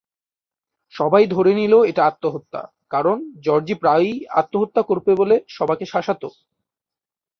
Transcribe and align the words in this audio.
সবাই 0.93 1.25
ধরে 1.27 1.51
নিল 1.53 1.73
এটা 1.89 2.01
আত্মহত্যা, 2.05 2.61
কারণ 2.89 3.17
জর্জি 3.45 3.75
প্রায়ই 3.81 4.15
আত্মহত্যা 4.39 4.81
করবে 4.89 5.11
বলে 5.15 5.35
সবাইকে 5.57 5.85
শাসাত। 5.85 6.23